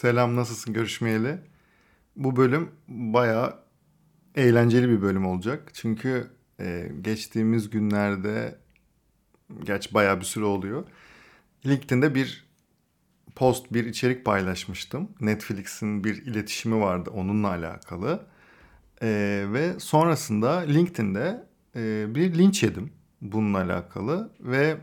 [0.00, 1.38] Selam nasılsın görüşmeyeli.
[2.16, 3.58] Bu bölüm bayağı
[4.34, 5.70] eğlenceli bir bölüm olacak.
[5.74, 6.30] Çünkü
[6.60, 8.58] e, geçtiğimiz günlerde
[9.64, 10.84] geç bayağı bir süre oluyor.
[11.66, 12.48] LinkedIn'de bir
[13.34, 15.08] post, bir içerik paylaşmıştım.
[15.20, 18.26] Netflix'in bir iletişimi vardı onunla alakalı.
[19.02, 21.46] E, ve sonrasında LinkedIn'de
[21.76, 24.32] e, bir linç yedim bununla alakalı.
[24.40, 24.76] Ve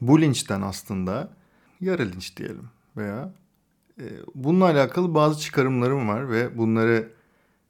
[0.00, 1.30] bu linçten aslında
[1.80, 3.32] yarı linç diyelim veya
[4.34, 7.12] bununla alakalı bazı çıkarımlarım var ve bunları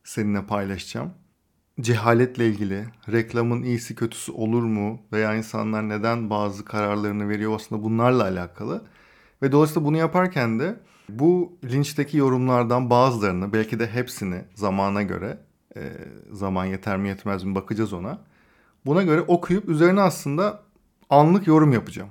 [0.04, 1.10] seninle paylaşacağım.
[1.80, 8.22] Cehaletle ilgili, reklamın iyisi kötüsü olur mu veya insanlar neden bazı kararlarını veriyor aslında bunlarla
[8.22, 8.84] alakalı.
[9.42, 10.76] Ve dolayısıyla bunu yaparken de
[11.08, 15.38] bu linçteki yorumlardan bazılarını belki de hepsini zamana göre
[15.76, 15.92] e,
[16.32, 18.18] zaman yeter mi yetmez mi bakacağız ona.
[18.86, 20.62] Buna göre okuyup üzerine aslında
[21.10, 22.10] anlık yorum yapacağım.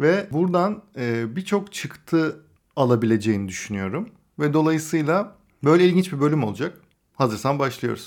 [0.00, 2.45] Ve buradan e, birçok çıktı
[2.76, 4.08] alabileceğini düşünüyorum.
[4.38, 6.78] Ve dolayısıyla böyle ilginç bir bölüm olacak.
[7.14, 8.06] Hazırsan başlıyoruz.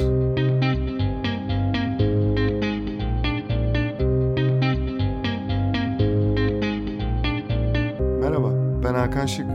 [8.22, 9.46] Merhaba, ben Hakan Şık.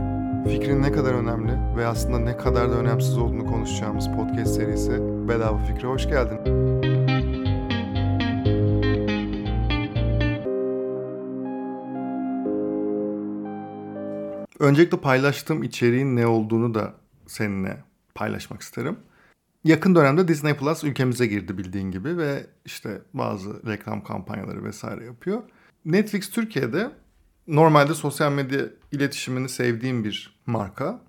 [0.47, 4.91] Fikrin ne kadar önemli ve aslında ne kadar da önemsiz olduğunu konuşacağımız podcast serisi
[5.27, 6.39] Bedava Fikre hoş geldin.
[14.59, 16.93] Öncelikle paylaştığım içeriğin ne olduğunu da
[17.27, 17.83] seninle
[18.15, 18.97] paylaşmak isterim.
[19.63, 25.43] Yakın dönemde Disney Plus ülkemize girdi bildiğin gibi ve işte bazı reklam kampanyaları vesaire yapıyor.
[25.85, 26.91] Netflix Türkiye'de
[27.47, 30.99] normalde sosyal medya iletişimini sevdiğim bir marka.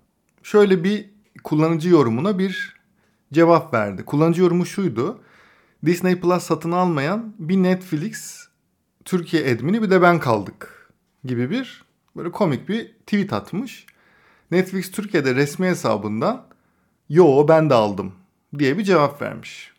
[0.43, 1.09] Şöyle bir
[1.43, 2.75] kullanıcı yorumuna bir
[3.33, 4.05] cevap verdi.
[4.05, 5.21] Kullanıcı yorumu şuydu.
[5.85, 8.47] Disney Plus satın almayan bir Netflix
[9.05, 10.89] Türkiye admini bir de ben kaldık
[11.23, 11.86] gibi bir
[12.17, 13.85] böyle komik bir tweet atmış.
[14.51, 16.45] Netflix Türkiye'de resmi hesabından
[17.09, 18.13] yo ben de aldım
[18.59, 19.73] diye bir cevap vermiş.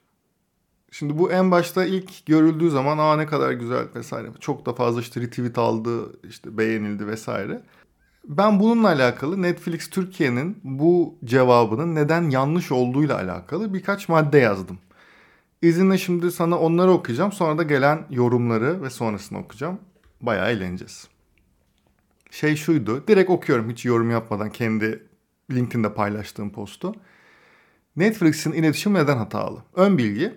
[0.91, 4.29] Şimdi bu en başta ilk görüldüğü zaman aa ne kadar güzel vesaire.
[4.40, 7.62] Çok da fazla işte retweet aldı, işte beğenildi vesaire.
[8.29, 14.79] Ben bununla alakalı Netflix Türkiye'nin bu cevabının neden yanlış olduğuyla alakalı birkaç madde yazdım.
[15.62, 17.33] İzinle şimdi sana onları okuyacağım.
[17.33, 19.79] Sonra da gelen yorumları ve sonrasını okuyacağım.
[20.20, 21.08] Bayağı eğleneceğiz.
[22.30, 23.05] Şey şuydu.
[23.08, 25.02] Direkt okuyorum hiç yorum yapmadan kendi
[25.50, 26.94] LinkedIn'de paylaştığım postu.
[27.96, 29.62] Netflix'in iletişim neden hatalı?
[29.74, 30.34] Ön bilgi.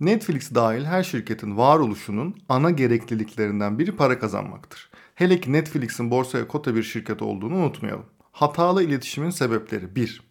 [0.00, 4.90] Netflix dahil her şirketin varoluşunun ana gerekliliklerinden biri para kazanmaktır.
[5.14, 8.06] Hele ki Netflix'in borsaya kota bir şirket olduğunu unutmayalım.
[8.32, 10.22] Hatalı iletişimin sebepleri 1.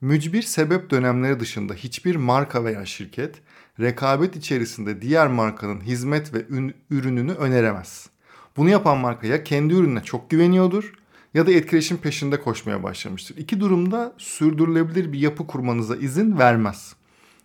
[0.00, 3.34] Mücbir sebep dönemleri dışında hiçbir marka veya şirket
[3.80, 6.44] rekabet içerisinde diğer markanın hizmet ve
[6.90, 8.08] ürününü öneremez.
[8.56, 10.92] Bunu yapan marka ya kendi ürününe çok güveniyordur
[11.34, 13.36] ya da etkileşim peşinde koşmaya başlamıştır.
[13.36, 16.96] İki durumda sürdürülebilir bir yapı kurmanıza izin vermez.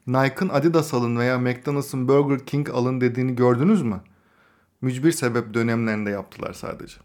[0.07, 4.01] Nike'ın Adidas alın veya McDonald's'ın Burger King alın dediğini gördünüz mü?
[4.81, 6.97] Mücbir sebep dönemlerinde yaptılar sadece.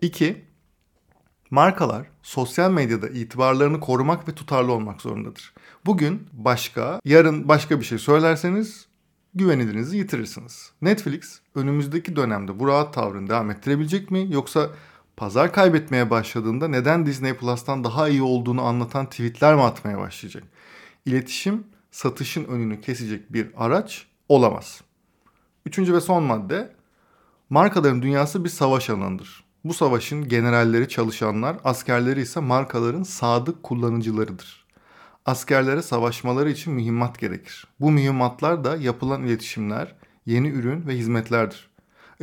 [0.00, 0.44] 2.
[1.50, 5.54] Markalar sosyal medyada itibarlarını korumak ve tutarlı olmak zorundadır.
[5.86, 8.86] Bugün başka, yarın başka bir şey söylerseniz
[9.34, 10.72] güvenilirinizi yitirirsiniz.
[10.82, 14.70] Netflix önümüzdeki dönemde bu rahat tavrını devam ettirebilecek mi yoksa
[15.16, 20.44] pazar kaybetmeye başladığında neden Disney Plus'tan daha iyi olduğunu anlatan tweetler mi atmaya başlayacak?
[21.06, 24.80] İletişim satışın önünü kesecek bir araç olamaz.
[25.66, 26.72] Üçüncü ve son madde
[27.50, 29.44] markaların dünyası bir savaş alanıdır.
[29.64, 34.61] Bu savaşın generalleri çalışanlar, askerleri ise markaların sadık kullanıcılarıdır.
[35.26, 37.66] Askerlere savaşmaları için mühimmat gerekir.
[37.80, 39.94] Bu mühimmatlar da yapılan iletişimler,
[40.26, 41.70] yeni ürün ve hizmetlerdir.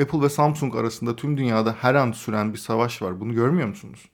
[0.01, 3.19] Apple ve Samsung arasında tüm dünyada her an süren bir savaş var.
[3.19, 4.09] Bunu görmüyor musunuz?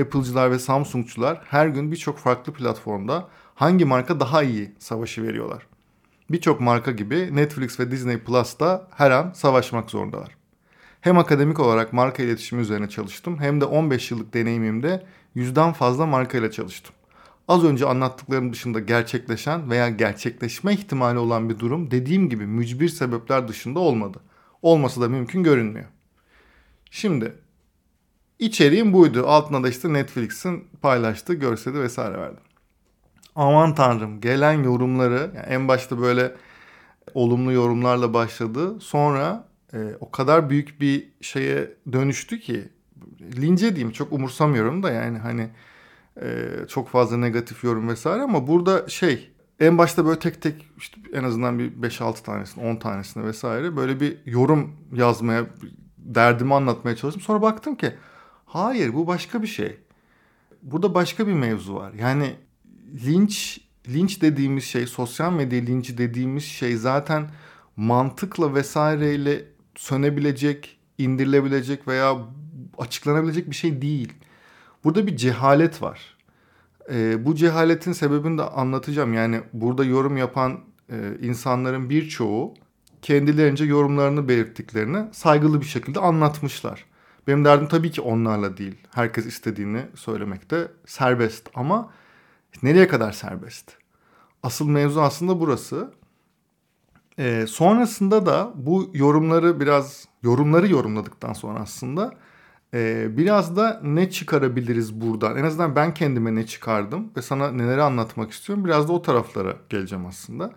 [0.00, 5.66] Apple'cılar ve Samsung'cular her gün birçok farklı platformda hangi marka daha iyi savaşı veriyorlar.
[6.30, 10.36] Birçok marka gibi Netflix ve Disney Plus da her an savaşmak zorundalar.
[11.00, 16.38] Hem akademik olarak marka iletişimi üzerine çalıştım hem de 15 yıllık deneyimimde yüzden fazla marka
[16.38, 16.94] ile çalıştım.
[17.50, 23.48] Az önce anlattıklarım dışında gerçekleşen veya gerçekleşme ihtimali olan bir durum dediğim gibi mücbir sebepler
[23.48, 24.20] dışında olmadı.
[24.62, 25.86] Olması da mümkün görünmüyor.
[26.90, 27.34] Şimdi
[28.38, 29.26] içeriğim buydu.
[29.26, 32.42] Altına da işte Netflix'in paylaştığı görseli vesaire verdim.
[33.34, 36.34] Aman tanrım gelen yorumları yani en başta böyle
[37.14, 38.80] olumlu yorumlarla başladı.
[38.80, 42.68] Sonra e, o kadar büyük bir şeye dönüştü ki
[43.36, 45.50] lince diyeyim çok umursamıyorum da yani hani
[46.22, 49.30] e, çok fazla negatif yorum vesaire ama burada şey
[49.60, 54.00] en başta böyle tek tek işte en azından bir 5-6 tanesini 10 tanesini vesaire böyle
[54.00, 55.46] bir yorum yazmaya
[55.98, 57.22] derdimi anlatmaya çalıştım.
[57.22, 57.94] Sonra baktım ki
[58.46, 59.78] hayır bu başka bir şey.
[60.62, 61.92] burada başka bir mevzu var.
[61.92, 62.34] Yani
[63.06, 67.30] linç linç dediğimiz şey, sosyal medya linci dediğimiz şey zaten
[67.76, 69.44] mantıkla vesaireyle
[69.76, 72.16] sönebilecek, indirilebilecek veya
[72.78, 74.12] açıklanabilecek bir şey değil.
[74.84, 76.16] Burada bir cehalet var.
[76.90, 79.14] Ee, bu cehaletin sebebini de anlatacağım.
[79.14, 80.60] Yani burada yorum yapan
[80.90, 82.54] e, insanların birçoğu
[83.02, 86.84] kendilerince yorumlarını belirttiklerini saygılı bir şekilde anlatmışlar.
[87.26, 88.74] Benim derdim tabii ki onlarla değil.
[88.94, 91.90] Herkes istediğini söylemekte serbest ama
[92.62, 93.72] nereye kadar serbest?
[94.42, 95.92] Asıl mevzu aslında burası.
[97.18, 102.14] Ee, sonrasında da bu yorumları biraz yorumları yorumladıktan sonra aslında
[102.74, 105.36] e, biraz da ne çıkarabiliriz buradan?
[105.36, 108.64] En azından ben kendime ne çıkardım ve sana neleri anlatmak istiyorum.
[108.64, 110.52] Biraz da o taraflara geleceğim aslında.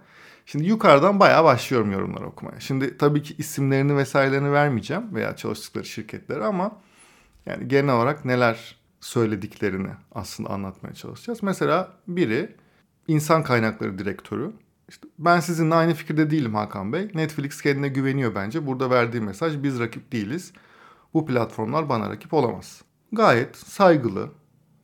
[0.46, 2.60] Şimdi yukarıdan bayağı başlıyorum yorumları okumaya.
[2.60, 6.82] Şimdi tabii ki isimlerini vesairelerini vermeyeceğim veya çalıştıkları şirketleri ama
[7.46, 11.44] yani genel olarak neler söylediklerini aslında anlatmaya çalışacağız.
[11.44, 12.56] Mesela biri
[13.08, 14.52] insan kaynakları direktörü.
[14.90, 17.12] İşte ben sizinle aynı fikirde değilim Hakan Bey.
[17.14, 18.68] Netflix kendine güveniyor bence.
[18.68, 20.54] Burada verdiği mesaj biz rakip değiliz.
[21.14, 22.82] Bu platformlar bana rakip olamaz.
[23.12, 24.30] Gayet saygılı,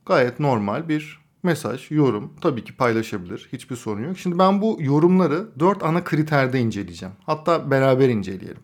[0.05, 3.49] gayet normal bir mesaj, yorum tabii ki paylaşabilir.
[3.53, 4.17] Hiçbir sorun yok.
[4.17, 7.15] Şimdi ben bu yorumları dört ana kriterde inceleyeceğim.
[7.25, 8.63] Hatta beraber inceleyelim.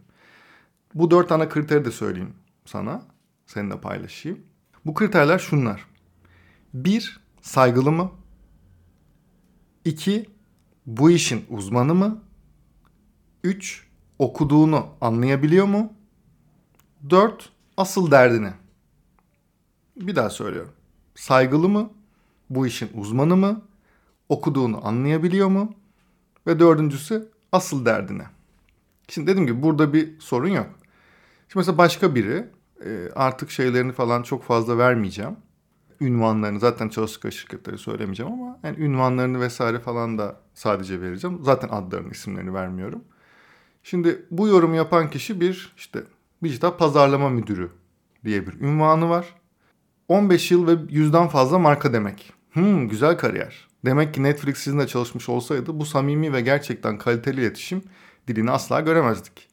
[0.93, 2.33] Bu dört ana kriteri de söyleyeyim
[2.65, 3.01] sana.
[3.45, 4.39] Seninle paylaşayım.
[4.85, 5.85] Bu kriterler şunlar.
[6.73, 8.11] Bir, saygılı mı?
[9.85, 10.29] İki,
[10.85, 12.23] bu işin uzmanı mı?
[13.43, 13.87] Üç,
[14.19, 15.93] okuduğunu anlayabiliyor mu?
[17.09, 18.51] Dört, asıl derdini.
[19.95, 20.71] Bir daha söylüyorum.
[21.15, 21.89] Saygılı mı?
[22.49, 23.61] Bu işin uzmanı mı?
[24.29, 25.73] Okuduğunu anlayabiliyor mu?
[26.47, 28.25] Ve dördüncüsü asıl derdine.
[29.07, 30.67] Şimdi dedim ki burada bir sorun yok.
[31.47, 32.45] Şimdi mesela başka biri
[32.85, 35.35] e, artık şeylerini falan çok fazla vermeyeceğim.
[36.01, 41.39] Ünvanlarını zaten çalıştıkları şirketleri söylemeyeceğim ama yani ünvanlarını vesaire falan da sadece vereceğim.
[41.43, 43.03] Zaten adlarını isimlerini vermiyorum.
[43.83, 46.03] Şimdi bu yorum yapan kişi bir işte
[46.49, 47.69] dijital pazarlama müdürü
[48.25, 49.35] diye bir ünvanı var.
[50.07, 52.33] 15 yıl ve yüzden fazla marka demek.
[52.53, 53.67] Hmm, güzel kariyer.
[53.85, 57.81] Demek ki Netflix sizinle çalışmış olsaydı bu samimi ve gerçekten kaliteli iletişim
[58.27, 59.47] dilini asla göremezdik.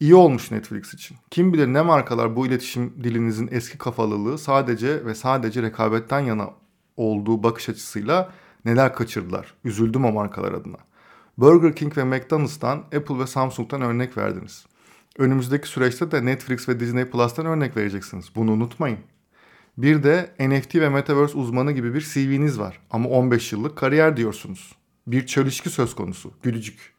[0.00, 1.16] İyi olmuş Netflix için.
[1.30, 6.50] Kim bilir ne markalar bu iletişim dilinizin eski kafalılığı sadece ve sadece rekabetten yana
[6.96, 8.32] olduğu bakış açısıyla
[8.64, 9.54] neler kaçırdılar.
[9.64, 10.76] Üzüldüm o markalar adına.
[11.38, 14.66] Burger King ve McDonald's'tan, Apple ve Samsung'dan örnek verdiniz.
[15.18, 18.30] Önümüzdeki süreçte de Netflix ve Disney Plus'tan örnek vereceksiniz.
[18.34, 18.98] Bunu unutmayın.
[19.78, 22.80] Bir de NFT ve Metaverse uzmanı gibi bir CV'niz var.
[22.90, 24.76] Ama 15 yıllık kariyer diyorsunuz.
[25.06, 26.32] Bir çelişki söz konusu.
[26.42, 26.96] Gülücük.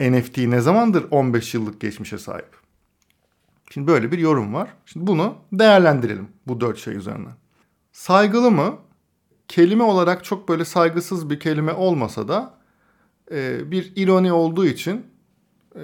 [0.00, 2.48] NFT ne zamandır 15 yıllık geçmişe sahip?
[3.70, 4.68] Şimdi böyle bir yorum var.
[4.86, 7.34] Şimdi bunu değerlendirelim bu dört şey üzerinden.
[7.92, 8.78] Saygılı mı?
[9.48, 12.54] Kelime olarak çok böyle saygısız bir kelime olmasa da
[13.30, 15.06] e, bir ironi olduğu için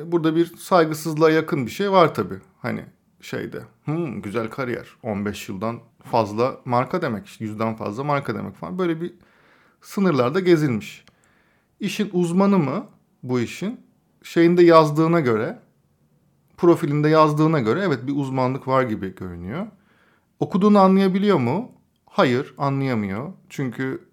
[0.07, 2.41] burada bir saygısızlığa yakın bir şey var tabii.
[2.59, 2.85] Hani
[3.21, 9.01] şeyde hmm, güzel kariyer 15 yıldan fazla marka demek yüzden fazla marka demek falan böyle
[9.01, 9.15] bir
[9.81, 11.05] sınırlarda gezilmiş.
[11.81, 12.87] İşin uzmanı mı
[13.23, 13.81] bu işin
[14.23, 15.59] şeyinde yazdığına göre
[16.57, 19.67] profilinde yazdığına göre evet bir uzmanlık var gibi görünüyor.
[20.41, 21.73] Okuduğunu anlayabiliyor mu?
[22.07, 23.33] Hayır anlayamıyor.
[23.49, 24.09] Çünkü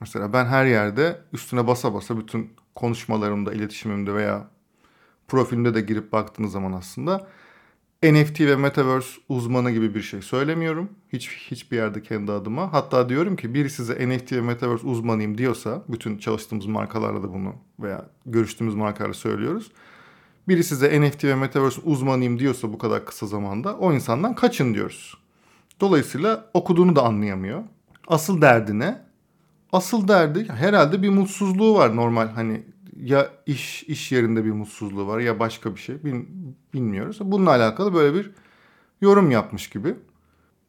[0.00, 4.48] mesela ben her yerde üstüne basa basa bütün konuşmalarımda, iletişimimde veya
[5.30, 7.28] profilimde de girip baktığınız zaman aslında
[8.02, 10.90] NFT ve Metaverse uzmanı gibi bir şey söylemiyorum.
[11.12, 12.72] Hiç hiçbir yerde kendi adıma.
[12.72, 17.54] Hatta diyorum ki biri size NFT ve Metaverse uzmanıyım diyorsa, bütün çalıştığımız markalarla da bunu
[17.80, 19.72] veya görüştüğümüz markalarla söylüyoruz.
[20.48, 25.14] Biri size NFT ve Metaverse uzmanıyım diyorsa bu kadar kısa zamanda o insandan kaçın diyoruz.
[25.80, 27.62] Dolayısıyla okuduğunu da anlayamıyor.
[28.08, 29.00] Asıl derdi ne?
[29.72, 32.62] Asıl derdi herhalde bir mutsuzluğu var normal hani
[33.02, 35.96] ya iş iş yerinde bir mutsuzluğu var ya başka bir şey
[36.74, 37.18] bilmiyoruz.
[37.20, 38.30] Bununla alakalı böyle bir
[39.00, 39.94] yorum yapmış gibi.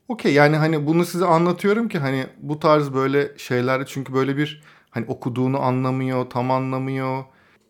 [0.08, 4.64] Okey yani hani bunu size anlatıyorum ki hani bu tarz böyle şeyler çünkü böyle bir
[4.90, 7.24] hani okuduğunu anlamıyor, tam anlamıyor.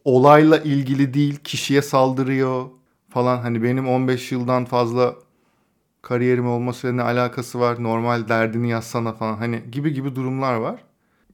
[0.05, 2.65] Olayla ilgili değil, kişiye saldırıyor
[3.09, 3.37] falan.
[3.37, 5.15] Hani benim 15 yıldan fazla
[6.01, 7.83] kariyerim olmasıyla ne alakası var?
[7.83, 10.83] Normal derdini yazsana falan hani gibi gibi durumlar var.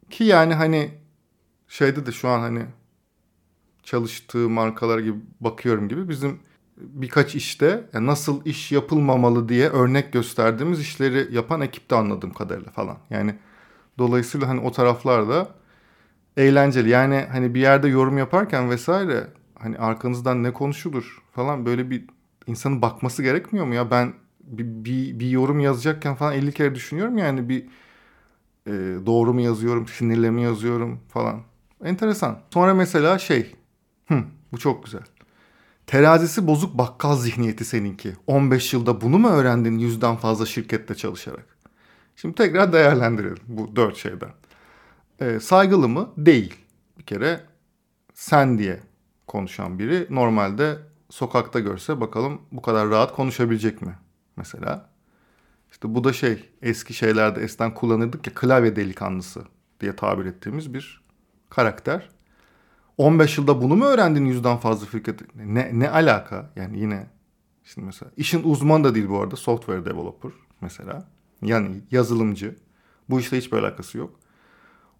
[0.10, 0.92] Ki yani hani
[1.68, 2.66] şeyde de şu an hani
[3.88, 6.40] çalıştığı markalar gibi bakıyorum gibi bizim
[6.78, 12.98] birkaç işte yani nasıl iş yapılmamalı diye örnek gösterdiğimiz işleri yapan ekipte anladığım kadarıyla falan.
[13.10, 13.36] Yani
[13.98, 15.50] dolayısıyla hani o taraflarda
[16.38, 16.90] eğlenceli.
[16.90, 19.28] Yani hani bir yerde yorum yaparken vesaire
[19.60, 22.06] hani arkanızdan ne konuşulur falan böyle bir
[22.48, 23.92] insanın bakması gerekmiyor mu ya?
[23.92, 24.14] Ben
[24.44, 27.66] bir, bir, bir yorum yazacakken falan 50 kere düşünüyorum yani bir
[28.68, 28.72] e,
[29.06, 31.42] doğru mu yazıyorum, sinirle mi yazıyorum falan.
[31.84, 32.40] Enteresan.
[32.54, 33.56] Sonra mesela şey,
[34.08, 35.04] hı, bu çok güzel.
[35.88, 38.14] Terazisi bozuk bakkal zihniyeti seninki.
[38.28, 41.58] 15 yılda bunu mu öğrendin yüzden fazla şirkette çalışarak?
[42.16, 44.32] Şimdi tekrar değerlendirelim bu dört şeyden.
[45.20, 46.14] E, saygılı mı?
[46.18, 46.56] Değil.
[47.00, 47.42] Bir kere
[48.14, 48.80] sen diye
[49.28, 50.78] konuşan biri normalde
[51.10, 53.96] sokakta görse bakalım bu kadar rahat konuşabilecek mi
[54.36, 54.90] mesela.
[55.72, 59.44] İşte bu da şey eski şeylerde eskiden kullanırdık ya klavye delikanlısı
[59.80, 61.02] diye tabir ettiğimiz bir
[61.50, 62.10] karakter.
[62.98, 65.36] 15 yılda bunu mu öğrendin yüzden fazla şirket?
[65.36, 66.50] Ne, ne alaka?
[66.56, 67.08] Yani yine
[67.64, 71.08] şimdi mesela işin uzmanı da değil bu arada software developer mesela.
[71.42, 72.56] Yani yazılımcı.
[73.10, 74.20] Bu işte hiçbir alakası yok.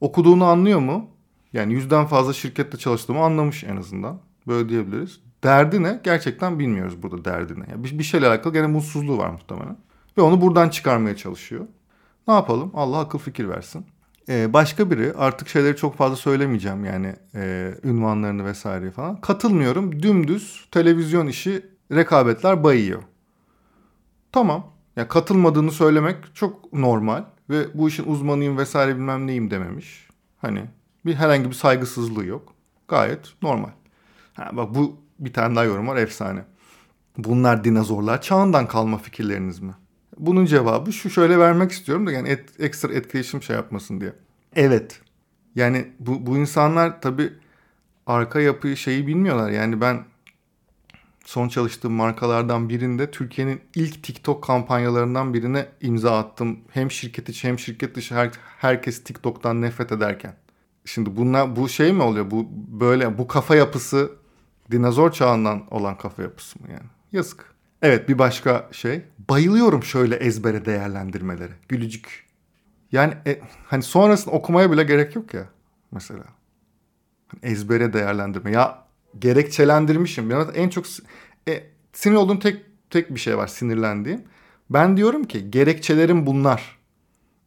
[0.02, 1.10] Okuduğunu anlıyor mu?
[1.54, 4.20] Yani yüzden fazla şirkette çalıştığımı anlamış en azından.
[4.48, 5.20] Böyle diyebiliriz.
[5.44, 6.02] Derdi ne?
[6.04, 7.66] Gerçekten bilmiyoruz burada derdine.
[7.72, 9.78] Yani bir, bir şeyle alakalı gene mutsuzluğu var muhtemelen.
[10.18, 11.66] Ve onu buradan çıkarmaya çalışıyor.
[12.28, 12.72] Ne yapalım?
[12.74, 13.86] Allah akıl fikir versin.
[14.30, 19.22] Ee, başka biri artık şeyleri çok fazla söylemeyeceğim yani e, ünvanlarını vesaire falan.
[19.22, 20.04] Katılmıyorum.
[20.04, 23.04] Dümdüz televizyon işi rekabetler bayıyor.
[24.32, 24.74] Tamam.
[24.96, 30.08] Ya katılmadığını söylemek çok normal ve bu işin uzmanıyım vesaire bilmem neyim dememiş.
[30.38, 30.66] Hani
[31.06, 32.54] bir herhangi bir saygısızlığı yok.
[32.88, 33.70] Gayet normal.
[34.34, 36.46] Ha, bak bu bir tane daha yorum var efsane.
[37.18, 39.74] Bunlar dinozorlar çağından kalma fikirleriniz mi?
[40.20, 44.14] Bunun cevabı şu şöyle vermek istiyorum da yani et, ekstra etkileşim şey yapmasın diye.
[44.56, 45.02] Evet.
[45.56, 47.34] Yani bu, bu insanlar tabii
[48.08, 49.52] arka yapıyı şeyi bilmiyorlar.
[49.52, 50.06] Yani ben
[51.26, 56.60] son çalıştığım markalardan birinde Türkiye'nin ilk TikTok kampanyalarından birine imza attım.
[56.72, 60.36] Hem şirket içi hem şirket dışı her, herkes TikTok'tan nefret ederken.
[60.86, 62.32] Şimdi bunlar bu şey mi oluyor?
[62.32, 64.12] Bu böyle bu kafa yapısı
[64.72, 66.90] dinozor çağından olan kafa yapısı mı yani?
[67.12, 67.57] Yazık.
[67.82, 69.02] Evet bir başka şey.
[69.30, 71.54] Bayılıyorum şöyle ezbere değerlendirmelere.
[71.70, 72.26] Gülücük.
[72.92, 75.46] Yani e, hani sonrasında okumaya bile gerek yok ya
[75.92, 76.24] mesela.
[77.28, 78.52] Hani ezbere değerlendirme.
[78.52, 78.84] Ya
[79.20, 80.32] gerekçelendirmişim.
[80.32, 80.86] Yani en çok
[81.48, 84.22] e, sinir olduğum tek tek bir şey var sinirlendiğim.
[84.70, 86.78] Ben diyorum ki gerekçelerim bunlar.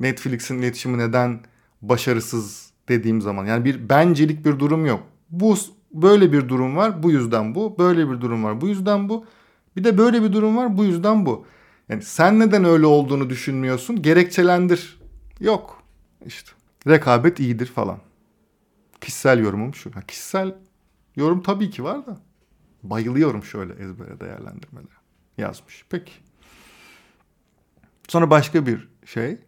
[0.01, 1.41] Netflix'in iletişimi neden
[1.83, 3.47] başarısız dediğim zaman.
[3.47, 5.03] Yani bir bencilik bir durum yok.
[5.31, 5.57] Bu
[5.95, 7.79] böyle bir durum var bu yüzden bu.
[7.79, 9.27] Böyle bir durum var bu yüzden bu.
[9.77, 11.47] Bir de böyle bir durum var bu yüzden bu.
[11.89, 14.03] Yani sen neden öyle olduğunu düşünmüyorsun?
[14.03, 15.01] Gerekçelendir.
[15.41, 15.83] Yok.
[16.27, 16.53] İşte
[16.87, 17.99] rekabet iyidir falan.
[19.01, 19.95] Kişisel yorumum şu.
[19.95, 20.55] Ha, kişisel
[21.17, 22.19] yorum tabii ki var da.
[22.83, 25.01] Bayılıyorum şöyle ezbere değerlendirmelere.
[25.39, 25.85] Yazmış.
[25.91, 26.13] Peki.
[28.09, 29.39] Sonra başka bir şey.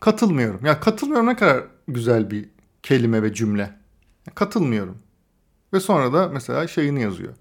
[0.00, 0.66] Katılmıyorum.
[0.66, 2.48] Ya katılmıyorum ne kadar güzel bir
[2.82, 3.74] kelime ve cümle.
[4.34, 4.98] Katılmıyorum.
[5.72, 7.34] Ve sonra da mesela şeyini yazıyor.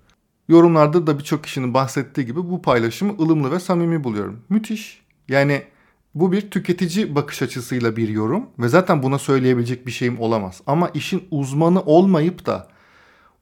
[0.52, 4.40] Yorumlarda da birçok kişinin bahsettiği gibi bu paylaşımı ılımlı ve samimi buluyorum.
[4.50, 5.02] Müthiş.
[5.28, 5.64] Yani
[6.16, 10.62] bu bir tüketici bakış açısıyla bir yorum ve zaten buna söyleyebilecek bir şeyim olamaz.
[10.68, 12.68] Ama işin uzmanı olmayıp da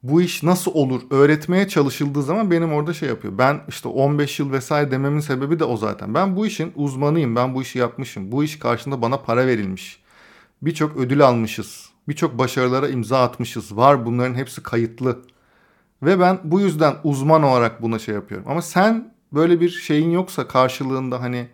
[0.02, 3.38] bu iş nasıl olur öğretmeye çalışıldığı zaman benim orada şey yapıyor.
[3.38, 6.14] Ben işte 15 yıl vesaire dememin sebebi de o zaten.
[6.14, 7.36] Ben bu işin uzmanıyım.
[7.36, 8.32] Ben bu işi yapmışım.
[8.32, 10.00] Bu iş karşında bana para verilmiş.
[10.62, 11.90] Birçok ödül almışız.
[12.08, 13.76] Birçok başarılara imza atmışız.
[13.76, 15.18] Var bunların hepsi kayıtlı.
[16.02, 18.46] Ve ben bu yüzden uzman olarak buna şey yapıyorum.
[18.48, 21.48] Ama sen böyle bir şeyin yoksa karşılığında hani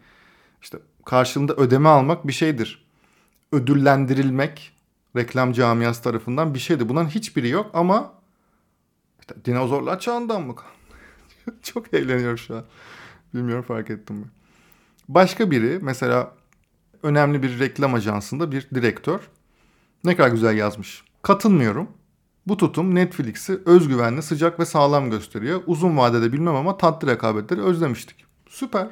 [0.63, 2.87] işte karşılığında ödeme almak bir şeydir.
[3.53, 4.73] Ödüllendirilmek
[5.17, 6.89] reklam camiası tarafından bir şeydir.
[6.89, 8.13] Bunların hiçbiri yok ama
[9.21, 10.55] işte dinozorlar çağından mı?
[11.63, 12.65] Çok eğleniyorum şu an.
[13.35, 14.27] Bilmiyorum fark ettim mi?
[15.09, 16.33] Başka biri mesela
[17.03, 19.21] önemli bir reklam ajansında bir direktör
[20.05, 21.05] ne kadar güzel yazmış.
[21.23, 21.89] Katılmıyorum.
[22.47, 25.63] Bu tutum Netflix'i özgüvenli, sıcak ve sağlam gösteriyor.
[25.67, 28.25] Uzun vadede bilmem ama tatlı rekabetleri özlemiştik.
[28.49, 28.89] Süper.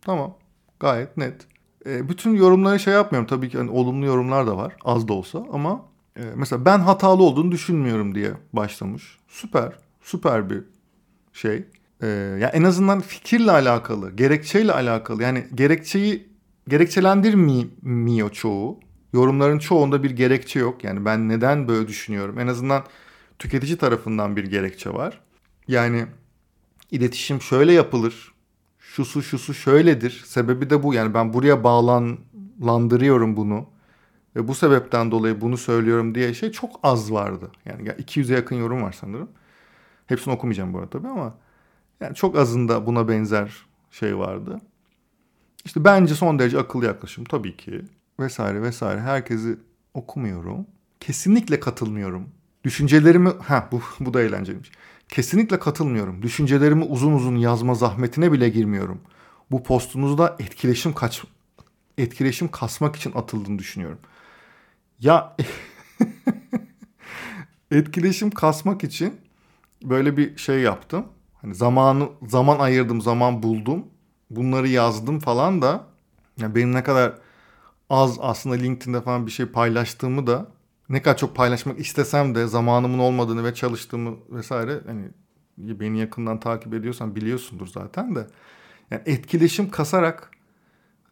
[0.00, 0.34] Tamam.
[0.80, 1.46] Gayet net.
[1.86, 3.26] E, bütün yorumları şey yapmıyorum.
[3.28, 4.76] Tabii ki hani olumlu yorumlar da var.
[4.84, 5.84] Az da olsa ama
[6.16, 9.18] e, mesela ben hatalı olduğunu düşünmüyorum diye başlamış.
[9.28, 9.72] Süper.
[10.02, 10.64] Süper bir
[11.32, 11.64] şey.
[12.02, 15.22] E, yani en azından fikirle alakalı, gerekçeyle alakalı.
[15.22, 16.28] Yani gerekçeyi
[16.68, 18.80] gerekçelendirmiyor çoğu.
[19.12, 20.84] Yorumların çoğunda bir gerekçe yok.
[20.84, 22.38] Yani ben neden böyle düşünüyorum?
[22.38, 22.84] En azından
[23.38, 25.20] tüketici tarafından bir gerekçe var.
[25.68, 26.06] Yani
[26.90, 28.32] iletişim şöyle yapılır.
[28.78, 30.22] Şusu şusu şöyledir.
[30.26, 30.94] Sebebi de bu.
[30.94, 33.66] Yani ben buraya bağlanlandırıyorum bunu.
[34.36, 37.50] Ve bu sebepten dolayı bunu söylüyorum diye şey çok az vardı.
[37.64, 39.28] Yani 200'e yakın yorum var sanırım.
[40.06, 41.34] Hepsini okumayacağım bu arada tabii ama
[42.00, 43.52] yani çok azında buna benzer
[43.90, 44.60] şey vardı.
[45.64, 47.82] İşte bence son derece akıllı yaklaşım tabii ki
[48.20, 49.56] vesaire vesaire herkesi
[49.94, 50.66] okumuyorum.
[51.00, 52.28] Kesinlikle katılmıyorum.
[52.64, 54.70] Düşüncelerimi ha bu bu da eğlenceliymiş.
[55.08, 56.22] Kesinlikle katılmıyorum.
[56.22, 59.00] Düşüncelerimi uzun uzun yazma zahmetine bile girmiyorum.
[59.50, 61.24] Bu postunuzda etkileşim kaç
[61.98, 63.98] etkileşim kasmak için atıldığını düşünüyorum.
[65.00, 65.36] Ya
[67.70, 69.20] etkileşim kasmak için
[69.82, 71.06] böyle bir şey yaptım.
[71.42, 73.86] Hani zamanı zaman ayırdım, zaman buldum.
[74.30, 75.86] Bunları yazdım falan da
[76.38, 77.18] yani benim ne kadar
[77.90, 80.46] az aslında LinkedIn'de falan bir şey paylaştığımı da
[80.88, 85.08] ne kadar çok paylaşmak istesem de zamanımın olmadığını ve çalıştığımı vesaire hani
[85.58, 88.26] beni yakından takip ediyorsan biliyorsundur zaten de.
[88.90, 90.30] Yani etkileşim kasarak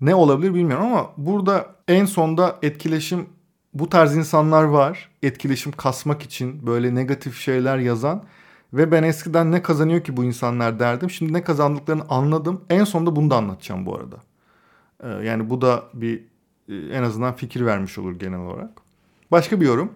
[0.01, 3.27] ne olabilir bilmiyorum ama burada en sonda etkileşim
[3.75, 5.11] bu tarz insanlar var.
[5.23, 8.25] Etkileşim kasmak için böyle negatif şeyler yazan
[8.73, 11.11] ve ben eskiden ne kazanıyor ki bu insanlar derdim.
[11.11, 12.65] Şimdi ne kazandıklarını anladım.
[12.71, 14.17] En sonunda bunu da anlatacağım bu arada.
[15.03, 16.25] Ee, yani bu da bir
[16.69, 18.71] en azından fikir vermiş olur genel olarak.
[19.31, 19.93] Başka bir yorum.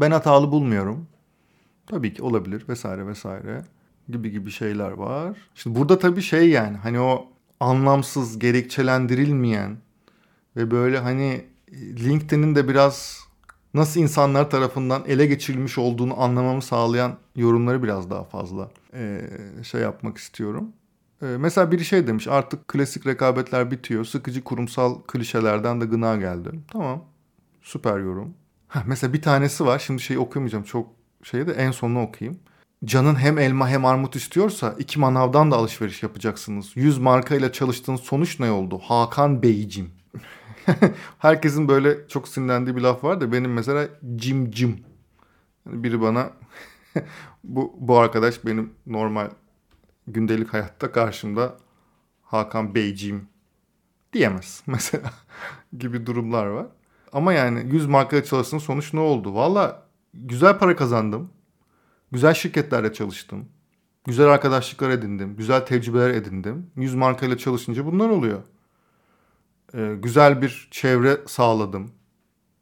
[0.00, 1.06] Ben hatalı bulmuyorum.
[1.86, 3.64] Tabii ki olabilir vesaire vesaire
[4.08, 5.36] gibi gibi şeyler var.
[5.54, 7.26] Şimdi burada tabii şey yani hani o
[7.60, 9.76] anlamsız, gerekçelendirilmeyen
[10.56, 11.44] ve böyle hani
[11.74, 13.20] LinkedIn'in de biraz
[13.74, 19.20] nasıl insanlar tarafından ele geçirilmiş olduğunu anlamamı sağlayan yorumları biraz daha fazla e,
[19.62, 20.72] şey yapmak istiyorum.
[21.22, 24.04] E, mesela biri şey demiş artık klasik rekabetler bitiyor.
[24.04, 26.50] Sıkıcı kurumsal klişelerden de gına geldi.
[26.72, 27.04] Tamam
[27.62, 28.34] süper yorum.
[28.68, 30.88] Heh, mesela bir tanesi var şimdi şeyi okuyamayacağım çok
[31.22, 32.40] şeyi de en sonunu okuyayım.
[32.84, 36.72] Canın hem elma hem armut istiyorsa iki manavdan da alışveriş yapacaksınız.
[36.74, 38.78] 100 markayla çalıştığın sonuç ne oldu?
[38.82, 39.90] Hakan Beyciğim.
[41.18, 44.84] Herkesin böyle çok sinirlendiği bir laf var da benim mesela cim cim.
[45.66, 46.30] Biri bana
[47.44, 49.30] bu, bu arkadaş benim normal
[50.12, 51.56] gündelik hayatta karşımda
[52.22, 53.28] Hakan Beyciğim
[54.12, 55.10] diyemez mesela
[55.78, 56.66] gibi durumlar var.
[57.12, 59.34] Ama yani 100 markayla çalıştığın sonuç ne oldu?
[59.34, 59.82] Valla
[60.14, 61.30] güzel para kazandım.
[62.12, 63.48] Güzel şirketlerde çalıştım.
[64.04, 65.36] Güzel arkadaşlıklar edindim.
[65.36, 66.70] Güzel tecrübeler edindim.
[66.76, 68.42] 100 markayla çalışınca bunlar oluyor.
[69.74, 71.90] Ee, güzel bir çevre sağladım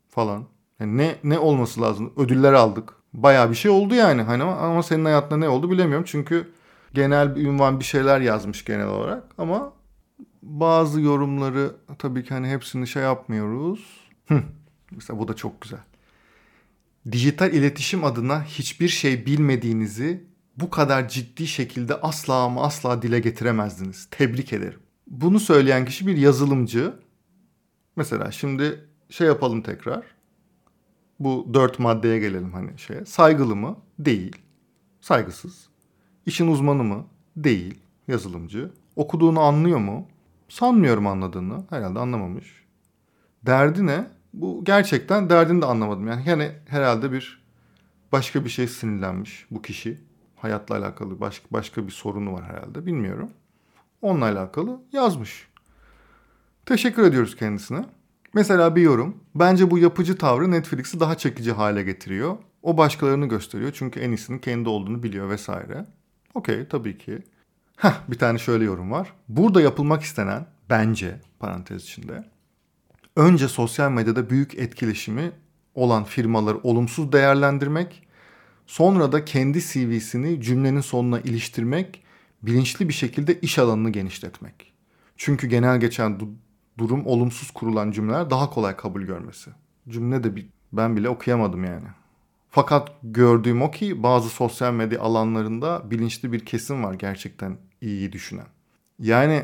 [0.09, 0.45] falan.
[0.81, 2.13] Yani ne ne olması lazım?
[2.17, 2.93] Ödüller aldık.
[3.13, 4.23] Baya bir şey oldu yani.
[4.23, 6.05] Hani ama, ama senin hayatında ne oldu bilemiyorum.
[6.09, 6.53] Çünkü
[6.97, 9.73] genel bir ünvan bir şeyler yazmış genel olarak ama
[10.43, 14.11] bazı yorumları tabii ki hani hepsini şey yapmıyoruz.
[14.91, 15.81] Mesela bu da çok güzel
[17.13, 20.25] dijital iletişim adına hiçbir şey bilmediğinizi
[20.57, 24.09] bu kadar ciddi şekilde asla ama asla dile getiremezdiniz.
[24.11, 24.81] Tebrik ederim.
[25.07, 26.95] Bunu söyleyen kişi bir yazılımcı.
[27.97, 30.03] Mesela şimdi şey yapalım tekrar.
[31.21, 33.05] Bu dört maddeye gelelim hani şeye.
[33.05, 33.79] Saygılı mı?
[33.99, 34.37] Değil.
[35.01, 35.66] Saygısız.
[36.27, 37.05] İşin uzmanı mı?
[37.37, 37.81] Değil.
[38.09, 38.71] Yazılımcı.
[38.97, 40.07] Okuduğunu anlıyor mu?
[40.49, 41.65] Sanmıyorum anladığını.
[41.71, 42.65] Herhalde anlamamış.
[43.47, 44.07] Derdi ne?
[44.37, 46.07] bu gerçekten derdini de anlamadım.
[46.07, 47.43] Yani yani herhalde bir
[48.13, 50.01] başka bir şey sinirlenmiş bu kişi.
[50.37, 53.31] Hayatla alakalı başka başka bir sorunu var herhalde bilmiyorum.
[54.03, 55.49] Onunla alakalı yazmış.
[56.67, 57.85] Teşekkür ediyoruz kendisine.
[58.35, 59.17] Mesela bir yorum.
[59.35, 62.37] Bence bu yapıcı tavrı Netflix'i daha çekici hale getiriyor.
[62.63, 65.87] O başkalarını gösteriyor çünkü en iyisinin kendi olduğunu biliyor vesaire.
[66.37, 67.23] Okey tabii ki.
[67.77, 69.13] Heh bir tane şöyle yorum var.
[69.29, 72.25] Burada yapılmak istenen bence parantez içinde
[73.17, 75.33] önce sosyal medyada büyük etkileşimi
[75.75, 78.09] olan firmaları olumsuz değerlendirmek,
[78.67, 82.05] sonra da kendi CV'sini cümlenin sonuna iliştirmek,
[82.43, 84.73] bilinçli bir şekilde iş alanını genişletmek.
[85.17, 86.35] Çünkü genel geçen du-
[86.79, 89.51] durum olumsuz kurulan cümleler daha kolay kabul görmesi.
[89.89, 91.87] Cümle de ben bile okuyamadım yani.
[92.57, 98.47] Fakat gördüğüm o ki bazı sosyal medya alanlarında bilinçli bir kesim var gerçekten iyi düşünen.
[98.99, 99.43] Yani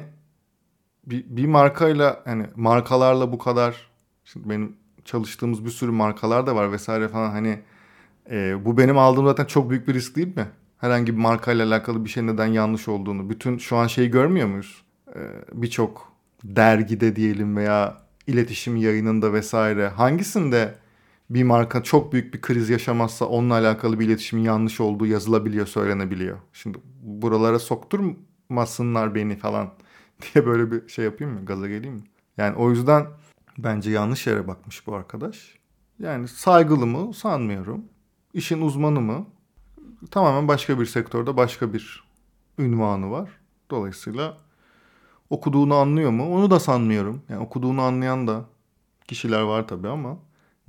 [1.07, 3.90] bir, bir markayla hani markalarla bu kadar
[4.25, 7.59] şimdi benim çalıştığımız bir sürü markalar da var vesaire falan hani
[8.31, 10.48] e, bu benim aldığım zaten çok büyük bir risk değil mi?
[10.79, 13.31] Herhangi bir markayla alakalı bir şey neden yanlış olduğunu.
[13.31, 14.83] Bütün şu an şeyi görmüyor muyuz?
[15.09, 15.20] E,
[15.53, 16.12] Birçok
[16.44, 20.82] dergide diyelim veya iletişim yayınında vesaire hangisinde
[21.30, 26.38] bir marka çok büyük bir kriz yaşamazsa onunla alakalı bir iletişimin yanlış olduğu yazılabiliyor, söylenebiliyor.
[26.52, 29.70] Şimdi buralara sokturmasınlar beni falan
[30.22, 31.44] diye böyle bir şey yapayım mı?
[31.44, 32.02] Gaza geleyim mi?
[32.37, 33.06] Yani o yüzden
[33.58, 35.58] bence yanlış yere bakmış bu arkadaş.
[35.98, 37.14] Yani saygılı mı?
[37.14, 37.85] Sanmıyorum.
[38.35, 39.26] İşin uzmanı mı?
[40.11, 42.04] Tamamen başka bir sektörde başka bir
[42.58, 43.30] ünvanı var.
[43.70, 44.37] Dolayısıyla
[45.30, 46.35] okuduğunu anlıyor mu?
[46.35, 47.22] Onu da sanmıyorum.
[47.28, 48.44] Yani okuduğunu anlayan da
[49.06, 50.18] kişiler var tabii ama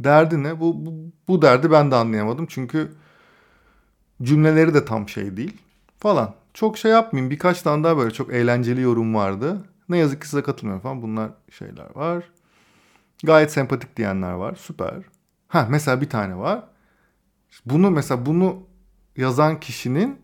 [0.04, 0.60] derdi ne?
[0.60, 0.94] Bu, bu,
[1.28, 2.46] bu derdi ben de anlayamadım.
[2.50, 2.92] Çünkü
[4.22, 5.58] cümleleri de tam şey değil
[6.00, 7.32] falan çok şey yapmayayım.
[7.32, 9.66] Birkaç tane daha böyle çok eğlenceli yorum vardı.
[9.90, 11.02] Ne yazık ki size katılmıyorum falan.
[11.02, 12.24] Bunlar şeyler var.
[13.24, 14.56] Gayet sempatik diyenler var.
[14.56, 14.94] Süper.
[15.48, 16.64] Ha mesela bir tane var.
[17.66, 18.64] Bunu mesela bunu
[19.18, 20.22] yazan kişinin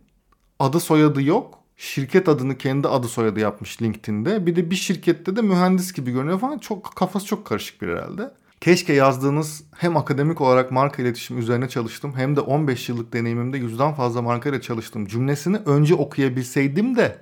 [0.60, 1.60] adı soyadı yok.
[1.78, 4.46] şirket adını kendi adı soyadı yapmış LinkedIn'de.
[4.46, 6.58] Bir de bir şirkette de mühendis gibi görünüyor falan.
[6.58, 8.32] Çok kafası çok karışık bir herhalde.
[8.62, 13.94] Keşke yazdığınız hem akademik olarak marka iletişim üzerine çalıştım hem de 15 yıllık deneyimimde yüzden
[13.94, 17.18] fazla markayla çalıştım cümlesini önce okuyabilseydim de